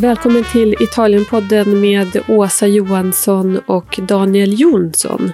Välkommen 0.00 0.44
till 0.52 0.74
Italienpodden 0.80 1.80
med 1.80 2.08
Åsa 2.28 2.66
Johansson 2.66 3.58
och 3.66 4.00
Daniel 4.02 4.60
Jonsson. 4.60 5.32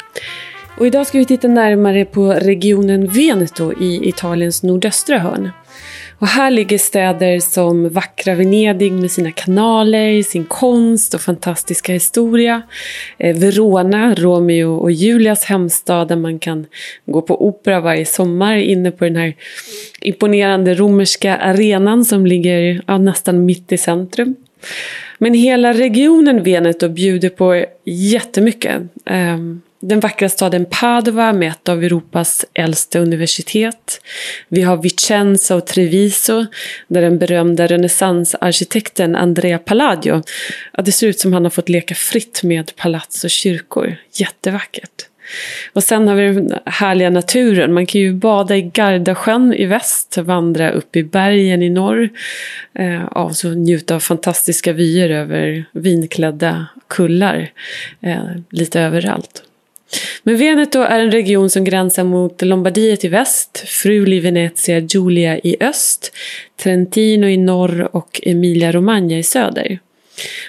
Och 0.79 0.86
idag 0.86 1.06
ska 1.06 1.18
vi 1.18 1.24
titta 1.24 1.48
närmare 1.48 2.04
på 2.04 2.32
regionen 2.32 3.06
Veneto 3.06 3.72
i 3.80 4.08
Italiens 4.08 4.62
nordöstra 4.62 5.18
hörn. 5.18 5.50
Och 6.18 6.27
här 6.27 6.50
ligger 6.50 6.79
städer 6.79 7.41
som 7.41 7.88
vackra 7.88 8.34
Venedig 8.34 8.92
med 8.92 9.10
sina 9.10 9.32
kanaler, 9.32 10.23
sin 10.23 10.45
konst 10.45 11.14
och 11.14 11.20
fantastiska 11.20 11.92
historia. 11.92 12.62
Eh, 13.19 13.37
Verona, 13.37 14.14
Romeo 14.14 14.77
och 14.77 14.91
Julias 14.91 15.45
hemstad 15.45 16.09
där 16.09 16.16
man 16.16 16.38
kan 16.38 16.66
gå 17.06 17.23
på 17.23 17.46
opera 17.48 17.80
varje 17.80 18.06
sommar 18.06 18.56
inne 18.56 18.91
på 18.91 19.05
den 19.05 19.16
här 19.16 19.34
imponerande 20.01 20.74
romerska 20.74 21.37
arenan 21.37 22.05
som 22.05 22.27
ligger 22.27 22.83
ja, 22.87 22.98
nästan 22.98 23.45
mitt 23.45 23.73
i 23.73 23.78
centrum. 23.78 24.34
Men 25.19 25.34
hela 25.34 25.73
regionen 25.73 26.43
Veneto 26.43 26.88
bjuder 26.88 27.29
på 27.29 27.65
jättemycket. 27.84 28.83
Ehm, 29.07 29.62
den 29.80 30.01
vackra 30.01 30.29
staden 30.29 30.66
Padova 30.70 31.33
med 31.33 31.51
ett 31.51 31.69
av 31.69 31.84
Europas 31.84 32.45
äldsta 32.55 32.98
universitet. 32.98 34.01
Vi 34.48 34.62
har 34.62 34.77
Vicenza 34.77 35.57
och 35.57 35.66
Treviso 35.66 36.47
där 36.88 37.02
den 37.02 37.19
berömda 37.19 37.66
renässansarkitekten 37.66 39.16
Andrea 39.16 39.59
Palladio, 39.59 40.23
ja, 40.73 40.83
det 40.83 40.93
ser 40.93 41.07
ut 41.07 41.21
som 41.21 41.33
han 41.33 41.45
har 41.45 41.51
fått 41.51 41.69
leka 41.69 41.95
fritt 41.95 42.43
med 42.43 42.77
palats 42.77 43.24
och 43.24 43.30
kyrkor. 43.30 43.96
Jättevackert. 44.12 45.07
Och 45.73 45.83
sen 45.83 46.09
har 46.09 46.15
vi 46.15 46.33
den 46.33 46.59
härliga 46.66 47.11
naturen. 47.11 47.75
Man 47.75 47.87
kan 47.87 48.01
ju 48.01 48.12
bada 48.12 48.57
i 48.57 48.62
Gardasjön 48.62 49.55
i 49.55 49.66
väst, 49.66 50.19
vandra 50.19 50.71
upp 50.71 50.97
i 50.97 51.05
bergen 51.05 51.62
i 51.62 51.71
norr. 51.71 52.09
Eh, 52.79 53.05
och 53.05 53.37
så 53.37 53.49
njuta 53.49 53.95
av 53.95 54.01
fantastiska 54.01 54.73
vyer 54.73 55.10
över 55.10 55.65
vinklädda 55.73 56.66
kullar 56.88 57.51
eh, 58.01 58.24
lite 58.51 58.80
överallt. 58.80 59.43
Men 60.23 60.37
Veneto 60.37 60.80
är 60.80 61.01
en 61.01 61.10
region 61.10 61.51
som 61.51 61.65
gränsar 61.65 62.05
mot 62.05 62.43
Lombardiet 62.43 63.05
i 63.05 63.09
väst, 63.09 63.65
Friuli 63.66 64.21
Venezia 64.21 64.78
Giulia 64.78 65.38
i 65.38 65.56
öst, 65.61 66.12
Trentino 66.62 67.27
i 67.27 67.37
norr 67.37 67.97
och 67.97 68.21
Emilia-Romagna 68.22 69.19
i 69.19 69.22
söder. 69.22 69.78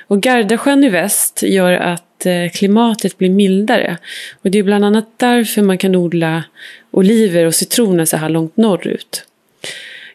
Och 0.07 0.21
Gardasjön 0.21 0.83
i 0.83 0.89
väst 0.89 1.43
gör 1.43 1.73
att 1.73 2.25
eh, 2.25 2.49
klimatet 2.53 3.17
blir 3.17 3.29
mildare. 3.29 3.97
Och 4.41 4.51
det 4.51 4.59
är 4.59 4.63
bland 4.63 4.85
annat 4.85 5.09
därför 5.17 5.61
man 5.61 5.77
kan 5.77 5.95
odla 5.95 6.43
oliver 6.91 7.45
och 7.45 7.55
citroner 7.55 8.05
så 8.05 8.17
här 8.17 8.29
långt 8.29 8.57
norrut. 8.57 9.23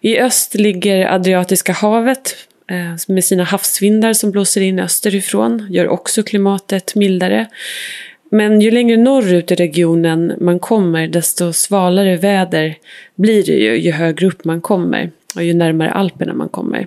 I 0.01 0.19
öst 0.19 0.55
ligger 0.55 1.07
Adriatiska 1.13 1.73
havet 1.73 2.37
eh, 2.71 2.97
med 3.09 3.25
sina 3.25 3.45
havsvindar 3.45 4.13
som 4.13 4.31
blåser 4.31 4.61
in 4.61 4.79
österifrån, 4.79 5.67
gör 5.71 5.89
också 5.89 6.23
klimatet 6.23 6.95
mildare. 6.95 7.47
Men 8.31 8.61
ju 8.61 8.71
längre 8.71 8.97
norrut 8.97 9.51
i 9.51 9.55
regionen 9.55 10.33
man 10.41 10.59
kommer 10.59 11.07
desto 11.07 11.53
svalare 11.53 12.17
väder 12.17 12.75
blir 13.15 13.45
det 13.45 13.53
ju 13.53 13.81
ju 13.81 13.93
högre 13.93 14.27
upp 14.27 14.45
man 14.45 14.61
kommer 14.61 15.11
och 15.35 15.45
ju 15.45 15.55
närmare 15.55 15.91
Alperna 15.91 16.35
man 16.35 16.49
kommer. 16.49 16.87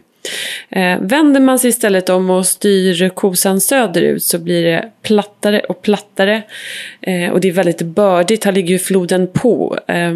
Eh, 0.70 1.00
vänder 1.02 1.40
man 1.40 1.60
sig 1.60 1.70
istället 1.70 2.10
om 2.10 2.30
och 2.30 2.46
styr 2.46 3.10
kosan 3.10 3.62
söderut 3.62 4.24
så 4.24 4.40
blir 4.40 4.64
det 4.64 4.92
plattare 5.02 5.60
och 5.60 5.82
plattare. 5.82 6.42
Eh, 7.02 7.30
och 7.30 7.42
det 7.42 7.48
är 7.48 7.52
väldigt 7.52 7.82
bördigt. 7.82 8.44
Här 8.44 8.52
ligger 8.52 8.70
ju 8.70 8.80
floden 8.80 9.28
på. 9.28 9.80
Eh, 9.88 10.14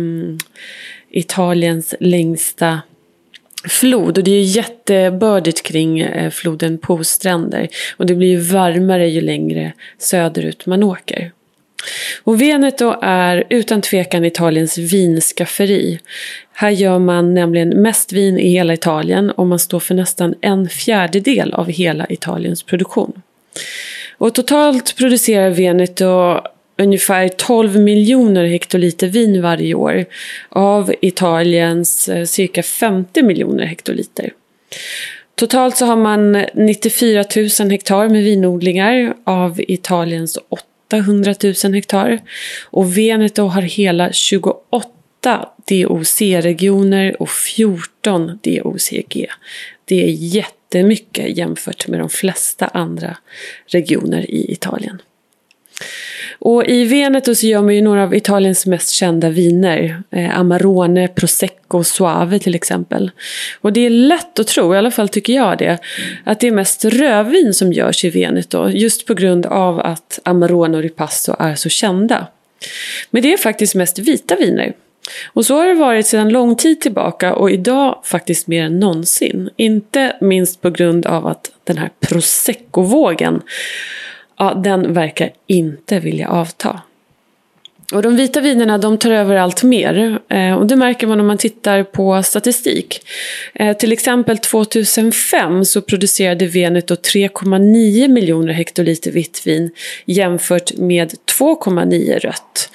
Italiens 1.12 1.96
längsta 2.00 2.82
flod 3.68 4.18
och 4.18 4.24
det 4.24 4.32
är 4.32 4.44
jättebördigt 4.44 5.64
kring 5.64 6.00
eh, 6.00 6.30
floden 6.30 6.78
Po 6.78 7.04
stränder. 7.04 7.68
Och 7.98 8.06
det 8.06 8.16
blir 8.16 8.28
ju 8.28 8.40
varmare 8.40 9.08
ju 9.08 9.22
längre 9.22 9.74
söderut 9.98 10.66
man 10.66 10.84
åker. 10.84 11.32
Och 12.24 12.42
Veneto 12.42 12.96
är 13.02 13.44
utan 13.50 13.82
tvekan 13.82 14.26
Italiens 14.26 14.78
vinskafferi. 14.78 16.00
Här 16.54 16.70
gör 16.70 17.00
man 17.00 17.34
nämligen 17.34 17.70
mest 17.70 18.14
vin 18.14 18.40
i 18.40 18.50
hela 18.50 18.74
Italien 18.74 19.32
och 19.32 19.48
man 19.48 19.60
står 19.60 19.80
för 19.80 19.96
nästan 19.96 20.36
en 20.42 20.70
fjärdedel 20.70 21.54
av 21.54 21.68
hela 21.68 22.06
Italiens 22.10 22.64
produktion. 22.64 23.22
Och 24.18 24.36
totalt 24.36 24.96
producerar 24.96 25.50
Veneto 25.50 26.40
ungefär 26.78 27.28
12 27.28 27.80
miljoner 27.80 28.46
hektoliter 28.46 29.08
vin 29.08 29.42
varje 29.42 29.74
år 29.74 30.06
av 30.50 30.94
Italiens 31.02 32.10
eh, 32.10 32.26
cirka 32.26 32.64
50 32.64 33.24
miljoner 33.24 33.66
hektoliter. 33.66 34.34
Totalt 35.36 35.78
så 35.78 35.86
har 35.86 35.96
man 35.96 36.46
94 36.54 37.24
000 37.60 37.72
hektar 37.72 38.10
med 38.10 38.24
vinodlingar 38.24 39.14
av 39.24 39.62
Italiens 39.68 40.38
800 40.90 41.36
000 41.64 41.74
hektar. 41.74 42.20
Och 42.66 42.98
Veneto 42.98 43.44
har 43.44 43.62
hela 43.62 44.12
28 44.12 45.50
DOC-regioner 45.70 47.22
och 47.22 47.30
14 47.30 48.40
DOCG. 48.44 49.28
Det 49.86 50.04
är 50.04 50.12
jättemycket 50.12 51.38
jämfört 51.38 51.88
med 51.88 52.00
de 52.00 52.10
flesta 52.10 52.68
andra 52.68 53.18
regioner 53.68 54.32
i 54.32 54.52
Italien. 54.52 55.02
Och 56.40 56.66
i 56.66 56.86
Veneto 56.86 57.36
så 57.36 57.48
gör 57.48 57.62
man 57.62 57.76
ju 57.76 57.82
några 57.82 58.04
av 58.04 58.16
Italiens 58.16 58.66
mest 58.66 58.90
kända 58.90 59.30
viner. 59.30 60.04
Eh, 60.12 60.40
Amarone, 60.40 61.08
Prosecco, 61.08 61.84
Suave 61.84 62.40
till 62.40 62.56
exempel. 62.56 63.12
Och 63.62 63.74
det 63.74 63.86
är 63.86 63.90
lätt 63.90 64.40
att 64.40 64.48
tro, 64.48 64.76
i 64.76 64.78
alla 64.78 64.92
fall 64.92 65.10
tycker 65.10 65.34
jag 65.34 65.58
det, 65.58 65.78
att 66.24 66.40
det 66.40 66.48
är 66.48 66.52
mest 66.52 66.86
rödvin 66.86 67.54
som 67.54 67.74
görs 67.74 68.06
i 68.06 68.10
Veneto. 68.10 68.70
Just 68.70 69.06
på 69.06 69.14
grund 69.14 69.46
av 69.46 69.80
att 69.80 70.20
Amarone 70.24 70.78
och 70.78 70.84
Ripasso 70.84 71.36
är 71.40 71.56
så 71.56 71.70
kända. 71.70 72.28
Men 73.12 73.22
det 73.22 73.34
är 73.34 73.38
faktiskt 73.38 73.76
mest 73.76 74.00
vita 74.00 74.36
viner. 74.36 74.74
Och 75.34 75.46
så 75.46 75.56
har 75.56 75.68
det 75.68 75.74
varit 75.74 76.08
sedan 76.08 76.30
lång 76.30 76.56
tid 76.56 76.82
tillbaka 76.82 77.36
och 77.36 77.52
idag 77.52 78.02
faktiskt 78.04 78.48
mer 78.48 78.64
än 78.64 78.80
någonsin. 78.80 79.50
Inte 79.56 80.16
minst 80.22 80.62
på 80.62 80.70
grund 80.70 81.06
av 81.06 81.28
att 81.28 81.52
den 81.64 81.78
här 81.78 81.90
prosecco-vågen 82.00 83.42
ja, 84.40 84.54
den 84.54 84.94
verkar 84.94 85.30
inte 85.48 86.00
vilja 86.00 86.30
avta. 86.30 86.82
Och 87.94 88.02
de 88.02 88.16
vita 88.16 88.42
vinerna 88.42 88.78
de 88.78 88.98
tar 88.98 89.12
över 89.12 89.36
allt 89.36 89.64
mer. 89.64 90.20
Eh, 90.30 90.54
och 90.54 90.68
det 90.68 90.76
märker 90.76 91.08
man 91.08 91.20
om 91.20 91.28
man 91.28 91.38
tittar 91.38 91.84
på 91.84 92.24
statistik. 92.24 93.02
Eh, 93.54 93.78
till 93.78 93.92
exempel 93.92 94.38
2005 94.38 95.66
så 95.66 95.82
producerade 95.82 96.48
Veneto 96.48 96.96
3,9 96.96 98.08
miljoner 98.08 98.54
hektoliter 98.54 99.12
vitt 99.12 99.48
vin 99.48 99.72
jämfört 100.06 100.74
med 100.78 101.14
2,9 101.40 102.20
rött. 102.20 102.70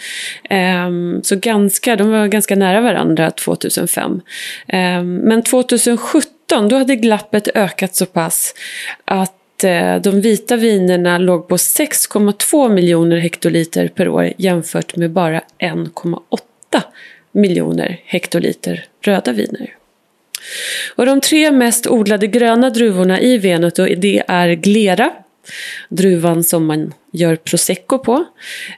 Eh, 0.50 1.20
så 1.22 1.36
ganska, 1.36 1.96
de 1.96 2.10
var 2.10 2.26
ganska 2.26 2.56
nära 2.56 2.81
varandra 2.81 3.31
2005. 3.31 4.20
Eh, 4.69 5.02
men 5.02 5.42
2017 5.42 6.69
då 6.69 6.76
hade 6.76 6.96
glappet 6.96 7.48
ökat 7.48 7.94
så 7.94 8.06
pass 8.06 8.54
att 9.04 9.34
Eh, 9.62 10.00
de 10.00 10.20
vita 10.20 10.56
vinerna 10.56 11.19
låg 11.19 11.48
på 11.48 11.56
6,2 11.56 12.69
miljoner 12.69 13.16
hektoliter 13.16 13.88
per 13.88 14.09
år 14.09 14.32
jämfört 14.37 14.97
med 14.97 15.10
bara 15.10 15.42
1,8 15.59 16.82
miljoner 17.32 18.00
hektoliter 18.04 18.84
röda 19.00 19.32
viner. 19.32 19.76
Och 20.94 21.06
de 21.06 21.20
tre 21.20 21.50
mest 21.50 21.87
odlade 21.87 22.26
gröna 22.26 22.70
druvorna 22.70 23.20
i 23.20 23.38
Veneto 23.38 23.87
det 23.97 24.22
är 24.28 24.48
Glera, 24.48 25.12
druvan 25.88 26.44
som 26.44 26.66
man 26.66 26.93
gör 27.12 27.37
prosecco 27.37 27.98
på, 27.98 28.25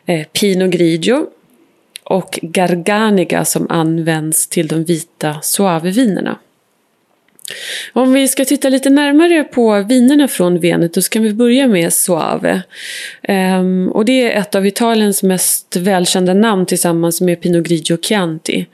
eh, 0.07 0.27
Pinot 0.27 0.71
Grigio 0.71 1.27
och 2.05 2.39
Garganiga 2.43 3.45
som 3.45 3.71
används 3.71 4.47
till 4.47 4.69
de 4.69 4.85
vita 4.85 5.41
suavevinerna. 5.43 6.39
Om 7.93 8.13
vi 8.13 8.29
ska 8.29 8.45
titta 8.45 8.69
lite 8.69 8.91
närmare 8.91 9.45
på 9.45 9.83
vinerna 9.89 10.29
från 10.29 10.61
Veneto 10.61 11.03
så 11.03 11.11
kan 11.11 11.23
vi 11.23 11.33
börja 11.33 11.69
med 11.69 11.93
Soave. 11.93 12.53
Um, 13.29 13.35
ehm, 13.35 13.89
och 13.89 14.05
det 14.05 14.33
är 14.33 14.41
ett 14.41 14.55
av 14.55 14.67
Italiens 14.67 15.23
mest 15.23 15.77
välkända 15.77 16.35
namn 16.35 16.67
tillsammans 16.67 17.21
med 17.21 17.41
Pinot 17.41 17.67
Grigio 17.67 17.97
Chianti. 18.03 18.67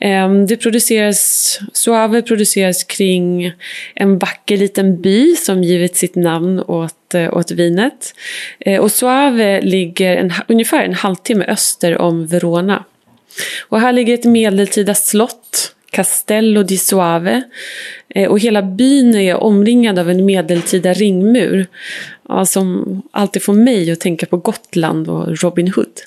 Um, 0.00 0.46
det 0.46 0.56
produceras, 0.56 1.60
Soave 1.72 2.22
produceras 2.22 2.84
kring 2.84 3.52
en 3.94 4.18
vacker 4.18 4.56
liten 4.56 5.00
by 5.00 5.36
som 5.36 5.62
givit 5.62 5.96
sitt 5.96 6.14
namn 6.14 6.60
åt, 6.60 7.14
eh, 7.14 7.36
åt 7.36 7.50
vinet. 7.50 8.14
Uh, 8.66 8.78
och 8.78 8.92
Soave 8.92 9.60
ligger 9.60 10.16
en, 10.16 10.32
ungefär 10.48 10.84
en 10.84 10.94
halvtimme 10.94 11.44
öster 11.44 11.98
om 11.98 12.26
Verona. 12.26 12.84
Och 13.68 13.80
här 13.80 13.92
ligger 13.92 14.14
ett 14.14 14.24
medeltida 14.24 14.94
slott 14.94 15.71
Castello 15.92 16.62
di 16.62 16.78
Suave 16.78 17.42
eh, 18.08 18.30
och 18.30 18.38
hela 18.38 18.62
byn 18.62 19.14
är 19.14 19.42
omringad 19.42 19.98
av 19.98 20.10
en 20.10 20.24
medeltida 20.24 20.92
ringmur. 20.92 21.66
Ja, 22.28 22.44
som 22.44 23.02
alltid 23.10 23.42
får 23.42 23.52
mig 23.52 23.90
att 23.90 24.00
tänka 24.00 24.26
på 24.26 24.36
Gotland 24.36 25.08
och 25.08 25.42
Robin 25.42 25.72
Hood. 25.72 26.00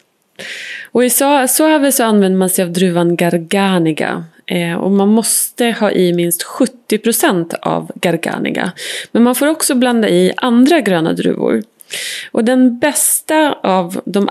Och 0.91 1.05
i 1.05 1.09
Suave 1.09 1.91
så 1.91 2.03
använder 2.03 2.39
man 2.39 2.49
sig 2.49 2.65
av 2.65 2.71
druvan 2.71 3.15
Garganiga. 3.15 4.25
Eh, 4.45 4.73
och 4.73 4.91
man 4.91 5.09
måste 5.09 5.65
ha 5.65 5.91
i 5.91 6.13
minst 6.13 6.43
70% 6.43 7.53
av 7.61 7.91
Garganiga. 7.95 8.71
Men 9.11 9.23
man 9.23 9.35
får 9.35 9.47
också 9.47 9.75
blanda 9.75 10.09
i 10.09 10.33
andra 10.37 10.81
gröna 10.81 11.13
druvor. 11.13 11.63
Och 12.31 12.43
den 12.43 12.79
bästa 12.79 13.53
av 13.63 14.01
de 14.05 14.29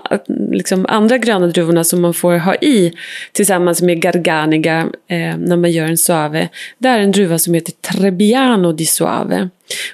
liksom, 0.52 0.86
andra 0.88 1.18
gröna 1.18 1.46
druvorna 1.46 1.84
som 1.84 2.00
man 2.00 2.14
får 2.14 2.38
ha 2.38 2.54
i 2.54 2.92
tillsammans 3.32 3.82
med 3.82 4.02
Garganiga 4.02 4.80
eh, 5.08 5.36
när 5.36 5.56
man 5.56 5.70
gör 5.70 5.86
en 5.86 5.98
suave, 5.98 6.48
det 6.78 6.88
är 6.88 6.98
en 6.98 7.12
druva 7.12 7.38
som 7.38 7.54
heter 7.54 7.72
Trebbiano 7.72 8.72
di 8.72 8.86
Suave. 8.86 9.48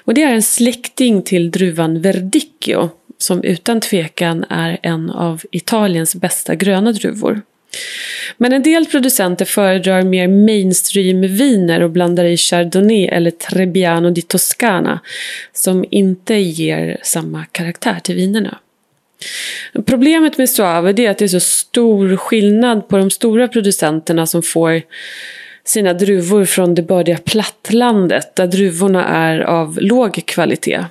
Och 0.05 0.13
det 0.13 0.23
är 0.23 0.33
en 0.33 0.43
släkting 0.43 1.21
till 1.21 1.51
druvan 1.51 2.01
Verdicchio 2.01 2.89
som 3.17 3.43
utan 3.43 3.79
tvekan 3.79 4.45
är 4.49 4.77
en 4.83 5.09
av 5.09 5.41
Italiens 5.51 6.15
bästa 6.15 6.55
gröna 6.55 6.91
druvor. 6.91 7.41
Men 8.37 8.53
en 8.53 8.63
del 8.63 8.85
producenter 8.85 9.45
föredrar 9.45 10.01
mer 10.01 10.27
mainstream-viner 10.27 11.81
och 11.81 11.89
blandar 11.89 12.25
i 12.25 12.37
Chardonnay 12.37 13.05
eller 13.05 13.31
Trebbiano 13.31 14.09
di 14.09 14.21
Toscana 14.21 14.99
som 15.53 15.85
inte 15.91 16.33
ger 16.35 16.97
samma 17.03 17.45
karaktär 17.45 17.99
till 18.03 18.15
vinerna. 18.15 18.57
Problemet 19.85 20.37
med 20.37 20.49
Soave 20.49 21.03
är 21.03 21.09
att 21.09 21.17
det 21.17 21.25
är 21.25 21.27
så 21.27 21.39
stor 21.39 22.15
skillnad 22.15 22.87
på 22.87 22.97
de 22.97 23.09
stora 23.09 23.47
producenterna 23.47 24.27
som 24.27 24.43
får 24.43 24.81
sina 25.63 25.93
druvor 25.93 26.45
från 26.45 26.75
det 26.75 26.81
bördiga 26.81 27.17
plattlandet 27.17 28.35
där 28.35 28.47
druvorna 28.47 29.07
är 29.07 29.39
av 29.39 29.77
låg 29.81 30.25
kvalitet. 30.25 30.85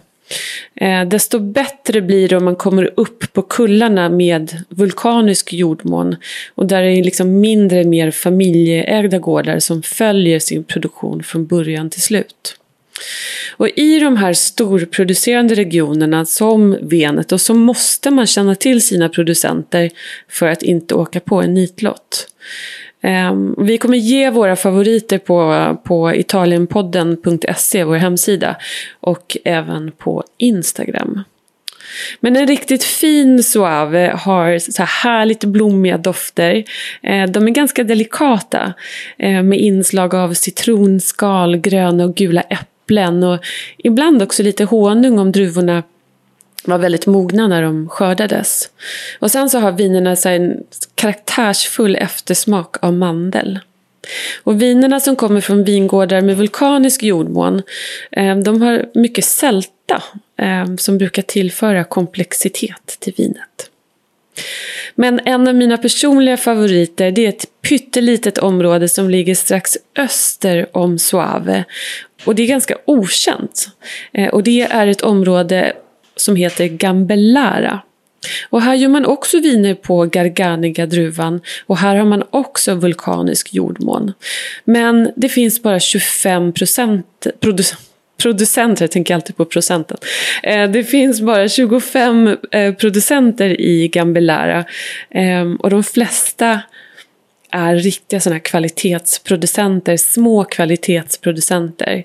Eh, 0.75 1.05
desto 1.05 1.39
bättre 1.39 2.01
blir 2.01 2.29
det 2.29 2.37
om 2.37 2.45
man 2.45 2.57
kommer 2.57 2.91
upp 2.97 3.33
på 3.33 3.43
kullarna 3.43 4.09
med 4.09 4.65
vulkanisk 4.69 5.53
jordmån. 5.53 6.17
Och 6.55 6.67
där 6.67 6.83
är 6.83 6.97
det 6.97 7.03
liksom 7.03 7.41
mindre, 7.41 7.85
mer 7.85 8.11
familjeägda 8.11 9.19
gårdar 9.19 9.59
som 9.59 9.83
följer 9.83 10.39
sin 10.39 10.65
produktion 10.65 11.23
från 11.23 11.47
början 11.47 11.91
till 11.91 12.03
slut. 12.03 12.57
Och 13.57 13.69
i 13.69 13.99
de 13.99 14.17
här 14.17 14.33
storproducerande 14.33 15.55
regionerna 15.55 16.27
som 16.27 16.79
Venet 16.83 17.33
och 17.33 17.41
så 17.41 17.55
måste 17.55 18.11
man 18.11 18.27
känna 18.27 18.55
till 18.55 18.83
sina 18.83 19.09
producenter 19.09 19.91
för 20.29 20.47
att 20.47 20.63
inte 20.63 20.95
åka 20.95 21.21
på 21.21 21.43
en 21.43 21.55
nitlott. 21.55 22.27
Um, 23.03 23.55
vi 23.59 23.79
kommer 23.79 23.99
ge 23.99 24.31
våra 24.31 24.57
favoriter 24.57 25.19
på, 25.19 25.79
på 25.85 26.15
italienpodden.se, 26.15 27.85
vår 27.85 27.97
hemsida. 27.97 28.57
Och 29.01 29.37
även 29.45 29.93
på 29.93 30.25
Instagram. 30.39 31.23
Men 32.21 32.37
en 32.37 32.47
riktigt 32.47 32.85
fin 32.85 33.43
Suave 33.43 34.13
har 34.19 34.59
så 34.59 34.83
här 34.83 35.11
härligt 35.11 35.45
blommiga 35.45 35.99
dofter. 35.99 36.65
Ehm, 37.03 37.33
de 37.33 37.47
är 37.47 37.51
ganska 37.51 37.85
delikata. 37.85 38.73
Ehm, 39.19 39.49
med 39.49 39.61
inslag 39.61 40.15
av 40.15 40.35
citronskal, 40.35 41.57
gröna 41.57 42.05
och 42.05 42.15
gula 42.15 42.41
äpplen. 42.41 43.23
Och 43.23 43.39
ibland 43.79 44.23
också 44.23 44.43
lite 44.43 44.65
honung 44.65 45.19
om 45.19 45.33
druvorna 45.33 45.83
var 46.65 46.79
väldigt 46.79 47.07
mogna 47.07 47.49
när 47.49 47.63
de 47.63 47.89
skördades. 47.89 48.71
Och 49.19 49.31
sen 49.31 49.51
så 49.51 49.59
har 49.59 49.73
vinerna 49.73 50.17
så 50.17 50.29
en 50.29 50.65
karaktärsfull 50.95 51.97
eftersmak 51.97 52.77
av 52.85 52.93
mandel. 52.93 53.59
Och 54.43 54.63
vinerna 54.63 55.01
som 55.01 55.17
kommer 55.17 55.41
från 55.41 55.65
vingårdar 55.65 56.21
med 56.21 56.37
vulkanisk 56.37 57.03
jordmån, 57.03 57.63
eh, 58.13 58.37
de 58.37 58.63
har 58.63 58.87
mycket 58.95 59.25
sälta 59.25 60.03
eh, 60.39 60.77
som 60.79 60.99
brukar 60.99 61.23
tillföra 61.23 61.85
komplexitet 61.85 62.97
till 62.99 63.15
vinet. 63.17 63.71
Men 64.95 65.21
en 65.25 65.49
av 65.49 65.55
mina 65.55 65.79
personliga 65.79 66.37
favoriter 66.37 67.11
det 67.11 67.25
är 67.25 67.29
ett 67.29 67.47
pyttelitet 67.63 68.39
område 68.39 68.89
som 68.89 69.11
ligger 69.11 69.35
strax 69.35 69.79
öster 69.99 70.67
om 70.73 70.99
Suave. 70.99 71.65
Och 72.25 72.35
det 72.35 72.43
är 72.43 72.47
ganska 72.47 72.77
okänt. 72.85 73.69
Eh, 74.13 74.29
och 74.29 74.43
det 74.43 74.63
är 74.63 74.87
ett 74.87 75.01
område 75.01 75.73
som 76.21 76.37
heter 76.37 76.67
Gambellara. 76.67 77.81
Och 78.51 78.63
här 78.63 78.75
gör 78.75 78.89
man 78.89 79.07
också 79.07 79.41
viner 79.41 79.75
på 79.75 80.05
Garganiga-druvan 80.05 81.41
och 81.67 81.79
här 81.79 81.97
har 81.97 82.05
man 82.05 82.23
också 82.31 82.75
vulkanisk 82.75 83.55
jordmån. 83.55 84.13
Men 84.65 85.11
det 85.17 85.29
finns 85.29 85.63
bara 85.63 85.81
25 85.81 86.53
procent 86.53 87.27
producenter, 88.23 88.85
jag 88.85 88.91
tänker 88.91 89.15
alltid 89.15 89.37
på 89.37 89.45
procenten. 89.45 89.97
Eh, 90.43 90.71
det 90.71 90.85
finns 90.85 91.21
bara 91.21 91.49
25 91.49 92.37
eh, 92.51 92.75
producenter 92.75 93.61
i 93.61 93.89
Gambellara 93.89 94.65
ehm, 95.11 95.57
och 95.57 95.71
de 95.71 95.85
flesta 95.85 96.61
är 97.53 97.77
riktiga 97.77 98.21
sådana 98.21 98.35
här 98.35 98.45
kvalitetsproducenter, 98.45 99.97
små 99.97 100.45
kvalitetsproducenter. 100.45 102.03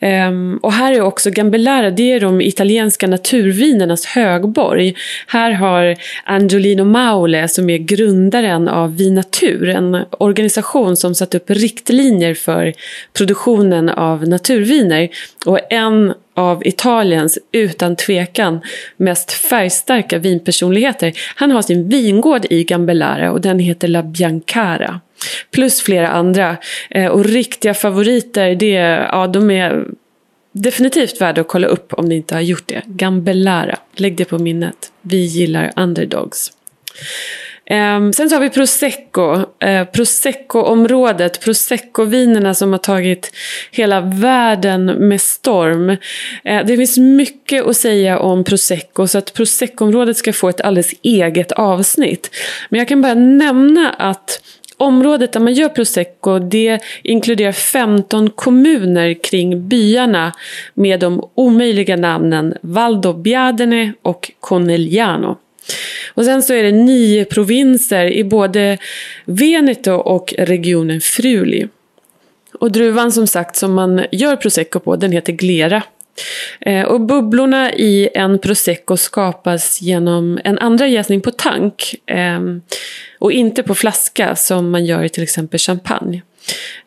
Um, 0.00 0.56
och 0.56 0.72
här 0.72 0.92
är 0.92 1.00
också 1.00 1.30
Gambellera, 1.30 1.90
det 1.90 2.12
är 2.12 2.20
de 2.20 2.40
italienska 2.40 3.06
naturvinernas 3.06 4.06
högborg. 4.06 4.94
Här 5.26 5.50
har 5.50 5.96
Angelino 6.24 6.84
Maule 6.84 7.48
som 7.48 7.70
är 7.70 7.78
grundaren 7.78 8.68
av 8.68 8.96
Vinatur, 8.96 9.68
en 9.68 10.04
organisation 10.10 10.96
som 10.96 11.14
satt 11.14 11.34
upp 11.34 11.50
riktlinjer 11.50 12.34
för 12.34 12.72
produktionen 13.12 13.88
av 13.88 14.28
naturviner. 14.28 15.08
Och 15.46 15.72
en 15.72 16.14
av 16.36 16.66
Italiens 16.66 17.38
utan 17.52 17.96
tvekan 17.96 18.60
mest 18.96 19.32
färgstarka 19.32 20.18
vinpersonligheter. 20.18 21.12
Han 21.34 21.50
har 21.50 21.62
sin 21.62 21.88
vingård 21.88 22.46
i 22.50 22.64
Gambellara 22.64 23.32
och 23.32 23.40
den 23.40 23.58
heter 23.58 23.88
La 23.88 24.02
Biancara. 24.02 25.00
Plus 25.50 25.80
flera 25.80 26.08
andra. 26.08 26.56
Eh, 26.90 27.06
och 27.06 27.24
riktiga 27.24 27.74
favoriter, 27.74 28.54
det, 28.54 28.72
ja, 29.12 29.26
de 29.26 29.50
är 29.50 29.84
definitivt 30.52 31.20
värda 31.20 31.40
att 31.40 31.48
kolla 31.48 31.66
upp 31.66 31.92
om 31.92 32.04
ni 32.04 32.14
inte 32.14 32.34
har 32.34 32.42
gjort 32.42 32.68
det. 32.68 32.82
Gambellara, 32.86 33.78
lägg 33.92 34.16
det 34.16 34.24
på 34.24 34.38
minnet. 34.38 34.92
Vi 35.02 35.24
gillar 35.24 35.72
underdogs. 35.76 36.52
Um, 37.70 38.12
sen 38.12 38.30
så 38.30 38.36
har 38.36 38.40
vi 38.40 38.50
Prosecco. 38.50 39.34
Uh, 39.34 39.84
Prosecco-området. 39.92 41.40
Prosecco-vinerna 41.40 42.54
som 42.54 42.72
har 42.72 42.78
tagit 42.78 43.32
hela 43.70 44.00
världen 44.00 44.84
med 44.86 45.20
storm. 45.20 45.90
Uh, 45.90 45.96
det 46.66 46.76
finns 46.76 46.98
mycket 46.98 47.66
att 47.66 47.76
säga 47.76 48.18
om 48.18 48.44
Prosecco 48.44 49.06
så 49.06 49.18
att 49.18 49.34
Prosecco-området 49.34 50.16
ska 50.16 50.32
få 50.32 50.48
ett 50.48 50.60
alldeles 50.60 50.94
eget 51.02 51.52
avsnitt. 51.52 52.30
Men 52.68 52.78
jag 52.78 52.88
kan 52.88 53.02
bara 53.02 53.14
nämna 53.14 53.90
att 53.90 54.40
Området 54.78 55.32
där 55.32 55.40
man 55.40 55.52
gör 55.52 55.68
prosecco 55.68 56.38
det 56.38 56.80
inkluderar 57.02 57.52
15 57.52 58.30
kommuner 58.30 59.14
kring 59.22 59.68
byarna 59.68 60.32
med 60.74 61.00
de 61.00 61.28
omöjliga 61.34 61.96
namnen 61.96 62.54
Valdobbiadene 62.60 63.92
och 64.02 64.32
Conegliano. 64.40 65.36
Och 66.14 66.24
sen 66.24 66.42
så 66.42 66.54
är 66.54 66.62
det 66.62 66.72
nio 66.72 67.24
provinser 67.24 68.06
i 68.06 68.24
både 68.24 68.78
Veneto 69.24 69.92
och 69.92 70.34
regionen 70.38 71.00
Friuli. 71.00 71.68
Och 72.58 72.72
druvan 72.72 73.12
som 73.12 73.26
sagt 73.26 73.56
som 73.56 73.74
man 73.74 74.04
gör 74.12 74.36
prosecco 74.36 74.80
på 74.80 74.96
den 74.96 75.12
heter 75.12 75.32
Glera. 75.32 75.82
Eh, 76.60 76.82
och 76.82 77.00
bubblorna 77.00 77.72
i 77.72 78.08
en 78.14 78.38
prosecco 78.38 78.96
skapas 78.96 79.82
genom 79.82 80.40
en 80.44 80.58
andra 80.58 80.86
jäsning 80.86 81.20
på 81.20 81.30
tank. 81.30 81.94
Eh, 82.06 82.40
och 83.18 83.32
inte 83.32 83.62
på 83.62 83.74
flaska 83.74 84.36
som 84.36 84.70
man 84.70 84.84
gör 84.84 85.04
i 85.04 85.08
till 85.08 85.22
exempel 85.22 85.58
champagne. 85.58 86.22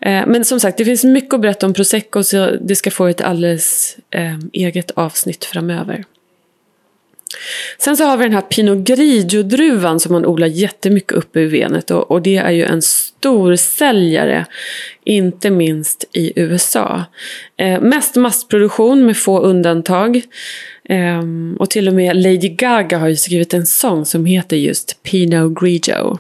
Eh, 0.02 0.24
men 0.28 0.46
som 0.46 0.60
sagt, 0.60 0.78
det 0.78 0.86
finns 0.86 1.04
mycket 1.04 1.34
att 1.34 1.42
berätta 1.42 1.66
om 1.66 1.74
prosecco 1.74 2.24
så 2.24 2.52
det 2.62 2.76
ska 2.76 2.92
få 2.92 3.08
ett 3.08 3.22
alldeles 3.22 3.98
eget 4.54 4.92
avsnitt 4.92 5.46
framöver. 5.46 6.04
Sen 7.78 7.98
så 7.98 8.04
har 8.04 8.18
vi 8.18 8.24
den 8.24 8.34
här 8.34 8.42
Pinot 8.42 8.78
Grigio-druvan 8.78 10.00
som 10.00 10.14
man 10.14 10.26
odlar 10.26 10.48
jättemycket 10.48 11.12
uppe 11.12 11.40
i 11.40 11.46
Venet 11.46 11.92
och, 11.92 12.12
och 12.12 12.22
det 12.22 12.36
är 12.36 12.52
ju 12.52 12.64
en 12.64 12.82
stor 12.82 13.56
säljare, 13.56 14.46
inte 15.04 15.50
minst 15.50 16.06
i 16.14 16.34
USA. 16.36 17.04
Eh, 17.58 17.82
mest 17.82 18.16
massproduktion 18.16 19.06
med 19.06 19.18
få 19.18 19.40
undantag. 19.40 20.22
Eh, 20.84 21.24
och 21.60 21.70
till 21.70 21.88
och 21.88 21.94
med 21.94 22.16
Lady 22.16 22.50
Gaga 22.50 22.98
har 22.98 23.08
ju 23.08 23.16
skrivit 23.16 23.54
en 23.54 23.66
sång 23.66 24.06
som 24.06 24.26
heter 24.26 24.58
just 24.58 25.04
Pinot 25.04 25.62
Grigio. 25.62 26.20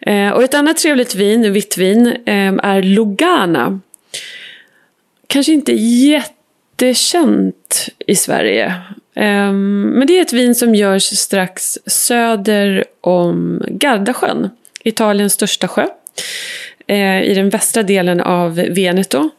Eh, 0.00 0.30
och 0.30 0.44
ett 0.44 0.54
annat 0.54 0.76
trevligt 0.76 1.14
vin, 1.14 1.52
vitt 1.52 1.78
vin, 1.78 2.06
eh, 2.06 2.54
är 2.62 2.82
Lugana. 2.82 3.80
Kanske 5.26 5.52
inte 5.52 5.72
jättekänt 5.72 7.88
i 8.06 8.14
Sverige. 8.14 8.74
Um, 9.16 9.80
men 9.80 10.06
det 10.06 10.18
är 10.18 10.22
ett 10.22 10.32
vin 10.32 10.54
som 10.54 10.74
görs 10.74 11.04
strax 11.04 11.78
söder 11.86 12.84
om 13.00 13.62
Gardasjön, 13.68 14.50
Italiens 14.84 15.32
största 15.32 15.68
sjö. 15.68 15.86
Eh, 16.86 17.22
I 17.22 17.34
den 17.34 17.48
västra 17.48 17.82
delen 17.82 18.20
av 18.20 18.54
Veneto. 18.54 19.30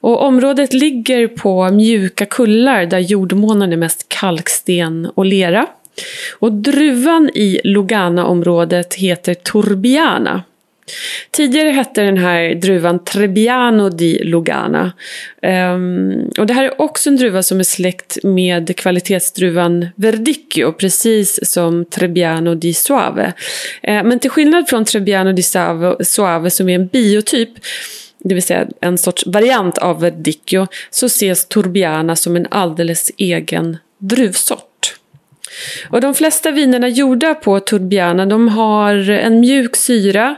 Och 0.00 0.22
området 0.22 0.72
ligger 0.72 1.28
på 1.28 1.70
mjuka 1.70 2.26
kullar 2.26 2.86
där 2.86 2.98
jordmånen 2.98 3.72
är 3.72 3.76
mest 3.76 4.08
kalksten 4.08 5.10
och 5.14 5.24
lera. 5.24 5.66
Och 6.38 6.52
druvan 6.52 7.30
i 7.34 7.60
Lugana-området 7.64 8.94
heter 8.94 9.34
Torbiana. 9.34 10.42
Tidigare 11.30 11.68
hette 11.68 12.02
den 12.02 12.18
här 12.18 12.54
druvan 12.54 13.04
Trebbiano 13.04 13.88
di 13.88 14.24
Lugana. 14.24 14.92
Um, 15.42 16.30
och 16.38 16.46
det 16.46 16.54
här 16.54 16.64
är 16.64 16.80
också 16.80 17.10
en 17.10 17.16
druva 17.16 17.42
som 17.42 17.60
är 17.60 17.64
släkt 17.64 18.18
med 18.22 18.76
kvalitetsdruvan 18.76 19.86
Verdicchio, 19.96 20.72
precis 20.72 21.52
som 21.52 21.84
Trebbiano 21.84 22.54
di 22.54 22.74
Suave. 22.74 23.32
Uh, 23.88 24.02
men 24.04 24.18
till 24.18 24.30
skillnad 24.30 24.68
från 24.68 24.84
Trebbiano 24.84 25.32
di 25.32 25.42
Suave 26.00 26.50
som 26.50 26.68
är 26.68 26.74
en 26.74 26.86
biotyp, 26.86 27.50
det 28.18 28.34
vill 28.34 28.42
säga 28.42 28.66
en 28.80 28.98
sorts 28.98 29.26
variant 29.26 29.78
av 29.78 30.00
Verdicchio, 30.00 30.66
så 30.90 31.06
ses 31.06 31.48
Turbiana 31.48 32.16
som 32.16 32.36
en 32.36 32.46
alldeles 32.50 33.10
egen 33.16 33.76
druvsort. 33.98 34.73
Och 35.90 36.00
de 36.00 36.14
flesta 36.14 36.50
vinerna 36.50 36.88
gjorda 36.88 37.34
på 37.34 37.60
Turbiana 37.60 38.26
de 38.26 38.48
har 38.48 39.10
en 39.10 39.40
mjuk 39.40 39.76
syra, 39.76 40.36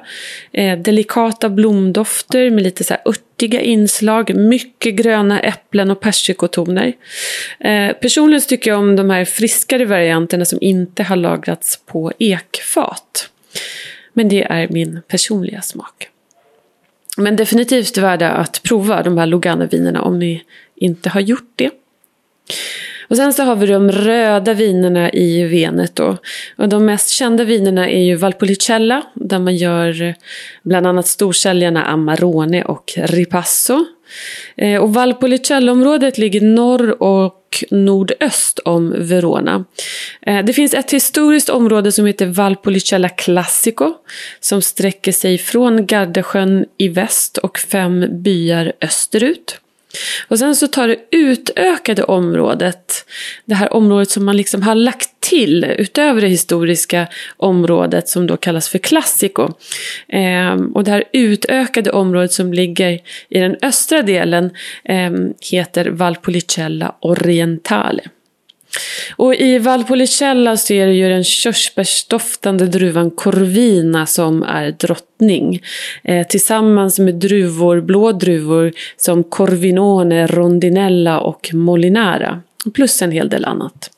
eh, 0.53 0.79
delikata 0.79 1.49
blomdofter 1.49 2.51
med 2.51 2.65
lite 2.65 2.85
så 2.85 2.95
här 2.95 3.03
örtiga 3.07 3.61
inslag, 3.61 4.35
mycket 4.35 4.95
gröna 4.95 5.41
äpplen 5.41 5.91
och 5.91 6.01
persikotoner. 6.01 6.93
Eh, 7.61 7.93
personligen 7.93 8.43
tycker 8.43 8.71
jag 8.71 8.81
om 8.81 8.97
de 8.97 9.11
här 9.11 9.25
friskare 9.25 9.85
varianterna 9.85 10.45
som 10.45 10.59
inte 10.61 11.03
har 11.03 11.17
lagrats 11.17 11.81
på 11.87 12.13
ekfat. 12.19 13.31
Men 14.13 14.29
det 14.29 14.43
är 14.43 14.69
min 14.69 15.03
personliga 15.09 15.63
smak. 15.63 16.09
Men 17.17 17.37
definitivt 17.37 17.99
värda 17.99 18.31
att 18.31 18.63
prova 18.63 19.03
de 19.03 19.19
här 19.19 19.27
Lugana-vinerna 19.27 20.03
om 20.03 20.19
ni 20.19 20.43
inte 20.77 21.09
har 21.09 21.21
gjort 21.21 21.53
det. 21.57 21.71
Och 23.09 23.17
sen 23.17 23.33
så 23.33 23.43
har 23.43 23.57
vi 23.57 23.67
de 23.67 23.93
röda 23.93 24.55
vinerna 24.55 25.11
i 25.13 25.45
Veneto. 25.45 26.17
Och 26.57 26.69
de 26.69 26.85
mest 26.85 27.09
kända 27.09 27.45
vinerna 27.45 27.91
är 27.91 28.03
ju 28.03 28.15
Valpolicella 28.15 29.03
där 29.15 29.39
man 29.39 29.57
gör 29.57 30.03
eh, 30.03 30.15
bland 30.63 30.87
annat 30.87 31.07
storsäljarna 31.07 31.85
Amarone 31.85 32.65
och 32.65 32.93
Ripasso. 32.97 33.85
Eh, 34.57 34.83
och 34.83 34.95
Valpolicella-området 34.95 36.19
ligger 36.19 36.41
norr 36.41 37.03
och 37.03 37.65
nordöst 37.71 38.59
om 38.59 38.95
Verona. 38.99 39.65
Eh, 40.23 40.45
det 40.45 40.53
finns 40.53 40.75
ett 40.75 40.93
historiskt 40.93 41.49
område 41.49 41.93
som 41.93 42.07
heter 42.07 42.27
Valpolicella 42.27 43.09
Classico 43.09 43.95
som 44.41 44.63
sträcker 44.63 45.13
sig 45.13 45.39
från 45.39 45.87
Gardasjön 45.87 46.67
i 46.79 46.89
väst 46.89 47.39
och 47.39 47.59
fem 47.59 48.07
byar 48.11 48.73
österut. 48.81 49.61
Och 50.29 50.39
sen 50.39 50.57
så 50.57 50.67
tar 50.67 50.89
det 50.89 50.99
utökade 51.11 52.03
området, 52.03 53.07
det 53.45 53.55
här 53.55 53.73
området 53.75 54.11
som 54.11 54.25
man 54.25 54.37
liksom 54.37 54.63
har 54.63 54.75
lagt 54.75 55.21
till 55.21 55.65
utöver 55.65 56.21
det 56.21 56.29
historiska 56.29 57.07
området 57.37 58.09
som 58.09 58.27
då 58.27 58.37
kallas 58.37 58.69
för 58.69 58.79
Classico. 58.79 59.49
Eh, 60.09 60.55
och 60.75 60.85
det 60.85 60.91
här 60.91 61.05
utökade 61.13 61.91
området 61.91 62.33
som 62.33 62.53
ligger 62.53 63.01
i 63.29 63.41
den 63.41 63.57
östra 63.63 64.03
delen 64.03 64.51
eh, 64.85 65.11
heter 65.51 65.87
Valpolicella 65.91 66.95
Orientale. 67.01 68.03
Och 69.17 69.35
i 69.35 69.59
Valpolicella 69.59 70.57
så 70.57 70.73
är 70.73 70.87
det 70.87 70.93
ju 70.93 71.09
den 71.09 71.25
körsbärsdoftande 71.25 72.67
druvan 72.67 73.11
Corvina 73.11 74.07
som 74.07 74.43
är 74.43 74.71
drottning. 74.71 75.61
Eh, 76.05 76.27
tillsammans 76.27 76.99
med 76.99 77.15
druvor, 77.15 77.81
blå 77.81 78.13
druvor 78.13 78.73
som 78.97 79.25
Corvinone, 79.25 80.27
Rondinella 80.27 81.21
och 81.21 81.51
Molinara. 81.53 82.43
Plus 82.75 83.03
en 83.03 83.11
hel 83.11 83.29
del 83.29 83.45
annat. 83.45 83.91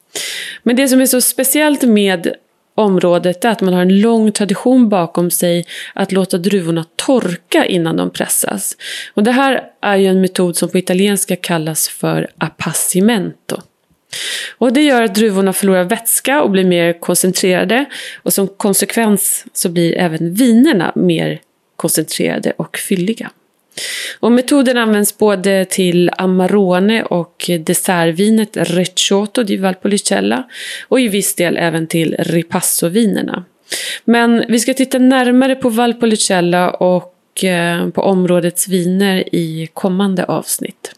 Men 0.62 0.76
det 0.76 0.88
som 0.88 1.00
är 1.00 1.06
så 1.06 1.20
speciellt 1.20 1.82
med 1.82 2.34
området 2.74 3.44
är 3.44 3.48
att 3.48 3.60
man 3.60 3.74
har 3.74 3.82
en 3.82 4.00
lång 4.00 4.32
tradition 4.32 4.88
bakom 4.88 5.30
sig 5.30 5.66
att 5.94 6.12
låta 6.12 6.38
druvorna 6.38 6.84
torka 6.96 7.66
innan 7.66 7.96
de 7.96 8.10
pressas. 8.10 8.76
Och 9.14 9.22
det 9.22 9.32
här 9.32 9.62
är 9.82 9.96
ju 9.96 10.06
en 10.06 10.20
metod 10.20 10.56
som 10.56 10.68
på 10.68 10.78
italienska 10.78 11.36
kallas 11.36 11.88
för 11.88 12.28
appassimento. 12.38 13.62
Och 14.58 14.72
det 14.72 14.82
gör 14.82 15.02
att 15.02 15.14
druvorna 15.14 15.52
förlorar 15.52 15.84
vätska 15.84 16.42
och 16.42 16.50
blir 16.50 16.64
mer 16.64 17.00
koncentrerade. 17.00 17.84
Och 18.22 18.32
som 18.32 18.48
konsekvens 18.48 19.44
så 19.52 19.68
blir 19.68 19.98
även 19.98 20.34
vinerna 20.34 20.92
mer 20.94 21.40
koncentrerade 21.76 22.52
och 22.56 22.76
fylliga. 22.76 23.30
Och 24.20 24.32
metoden 24.32 24.76
används 24.76 25.18
både 25.18 25.64
till 25.64 26.10
Amarone 26.18 27.02
och 27.02 27.50
dessertvinet 27.60 28.56
Recioto 28.56 29.42
di 29.42 29.56
Valpolicella 29.56 30.44
och 30.88 31.00
i 31.00 31.08
viss 31.08 31.34
del 31.34 31.56
även 31.56 31.86
till 31.86 32.16
Ripasso-vinerna. 32.18 33.44
Men 34.04 34.44
vi 34.48 34.58
ska 34.58 34.74
titta 34.74 34.98
närmare 34.98 35.54
på 35.54 35.68
Valpolicella 35.68 36.70
och 36.70 37.44
eh, 37.44 37.88
på 37.88 38.02
områdets 38.02 38.68
viner 38.68 39.34
i 39.34 39.68
kommande 39.74 40.24
avsnitt. 40.24 40.94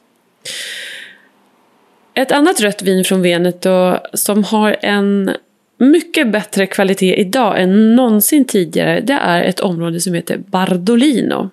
Ett 2.20 2.32
annat 2.32 2.60
rött 2.60 2.82
vin 2.82 3.04
från 3.04 3.22
Veneto 3.22 3.96
som 4.14 4.44
har 4.44 4.76
en 4.80 5.30
mycket 5.78 6.32
bättre 6.32 6.66
kvalitet 6.66 7.20
idag 7.20 7.62
än 7.62 7.96
någonsin 7.96 8.44
tidigare 8.44 9.00
det 9.00 9.12
är 9.12 9.42
ett 9.42 9.60
område 9.60 10.00
som 10.00 10.14
heter 10.14 10.36
Bardolino. 10.36 11.50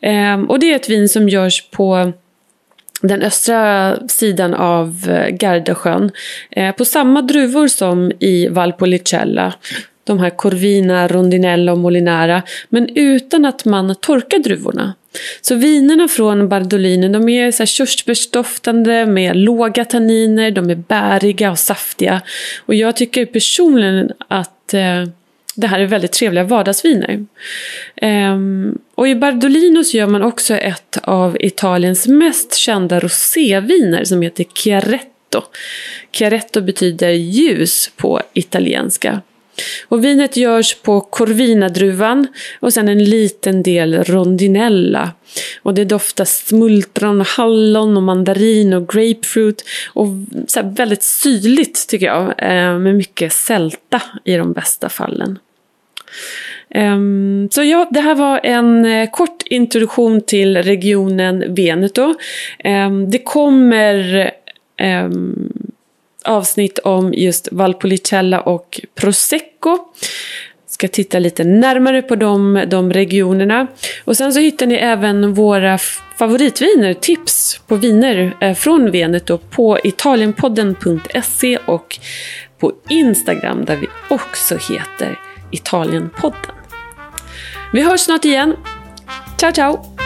Ehm, 0.00 0.44
och 0.50 0.58
det 0.58 0.72
är 0.72 0.76
ett 0.76 0.90
vin 0.90 1.08
som 1.08 1.28
görs 1.28 1.70
på 1.70 2.12
den 3.02 3.22
östra 3.22 3.96
sidan 4.08 4.54
av 4.54 5.06
eh, 5.08 5.28
Gardasjön. 5.28 6.10
Eh, 6.50 6.74
på 6.74 6.84
samma 6.84 7.22
druvor 7.22 7.68
som 7.68 8.12
i 8.18 8.48
Valpolicella. 8.48 9.54
De 10.08 10.18
här 10.18 10.30
Corvina, 10.30 11.08
Rondinella 11.08 11.72
och 11.72 11.78
Molinara. 11.78 12.42
Men 12.68 12.88
utan 12.96 13.44
att 13.44 13.64
man 13.64 13.94
torkar 13.94 14.38
druvorna. 14.38 14.94
Så 15.40 15.54
vinerna 15.54 16.08
från 16.08 16.48
Bardolino 16.48 17.08
de 17.08 17.28
är 17.28 17.52
så 17.52 17.58
här 17.58 17.66
körsbärsdoftande 17.66 19.06
med 19.06 19.36
låga 19.36 19.84
tanniner, 19.84 20.50
de 20.50 20.70
är 20.70 20.74
bäriga 20.74 21.50
och 21.50 21.58
saftiga. 21.58 22.20
Och 22.66 22.74
jag 22.74 22.96
tycker 22.96 23.26
personligen 23.26 24.12
att 24.28 24.74
eh, 24.74 25.04
det 25.54 25.66
här 25.66 25.80
är 25.80 25.86
väldigt 25.86 26.12
trevliga 26.12 26.44
vardagsviner. 26.44 27.26
Ehm, 27.96 28.78
och 28.94 29.08
i 29.08 29.14
Bardolino 29.14 29.84
så 29.84 29.96
gör 29.96 30.06
man 30.06 30.22
också 30.22 30.54
ett 30.54 30.98
av 31.02 31.36
Italiens 31.40 32.08
mest 32.08 32.54
kända 32.54 33.00
roséviner 33.00 34.04
som 34.04 34.22
heter 34.22 34.44
Chiaretto. 34.54 35.42
Chiaretto 36.12 36.60
betyder 36.60 37.10
ljus 37.10 37.90
på 37.96 38.22
italienska. 38.32 39.20
Och 39.88 40.04
vinet 40.04 40.36
görs 40.36 40.74
på 40.74 41.00
Corvina-druvan 41.00 42.26
och 42.60 42.72
sen 42.72 42.88
en 42.88 43.04
liten 43.04 43.62
del 43.62 44.04
rondinella. 44.04 45.12
Och 45.62 45.74
det 45.74 45.84
doftar 45.84 46.24
smultron, 46.24 47.20
hallon 47.20 47.96
och 47.96 48.02
mandarin 48.02 48.72
och 48.72 48.88
grapefruit. 48.88 49.64
Och 49.92 50.06
så 50.46 50.60
väldigt 50.62 51.02
syrligt 51.02 51.88
tycker 51.88 52.06
jag, 52.06 52.34
eh, 52.38 52.78
med 52.78 52.94
mycket 52.94 53.32
sälta 53.32 54.02
i 54.24 54.36
de 54.36 54.52
bästa 54.52 54.88
fallen. 54.88 55.38
Um, 56.74 57.48
så 57.50 57.62
ja, 57.62 57.88
det 57.90 58.00
här 58.00 58.14
var 58.14 58.40
en 58.42 58.86
uh, 58.86 59.10
kort 59.10 59.42
introduktion 59.46 60.20
till 60.20 60.56
regionen 60.56 61.54
Veneto. 61.54 62.14
Um, 62.64 63.10
det 63.10 63.18
kommer 63.18 64.30
um, 65.04 65.52
avsnitt 66.28 66.78
om 66.78 67.14
just 67.14 67.48
Valpolicella 67.52 68.40
och 68.40 68.80
Prosecco. 68.94 69.78
Ska 70.66 70.88
titta 70.88 71.18
lite 71.18 71.44
närmare 71.44 72.02
på 72.02 72.16
de, 72.16 72.64
de 72.68 72.92
regionerna. 72.92 73.66
Och 74.04 74.16
sen 74.16 74.32
så 74.32 74.40
hittar 74.40 74.66
ni 74.66 74.74
även 74.74 75.34
våra 75.34 75.78
favoritviner, 76.18 76.94
tips 76.94 77.60
på 77.66 77.76
viner 77.76 78.36
eh, 78.40 78.54
från 78.54 78.90
Veneto 78.90 79.38
på 79.38 79.78
italienpodden.se 79.84 81.58
och 81.66 81.98
på 82.58 82.72
Instagram 82.88 83.64
där 83.64 83.76
vi 83.76 83.86
också 84.08 84.54
heter 84.54 85.20
Italienpodden. 85.50 86.54
Vi 87.72 87.82
hörs 87.82 88.00
snart 88.00 88.24
igen. 88.24 88.56
Ciao 89.36 89.52
ciao! 89.52 89.97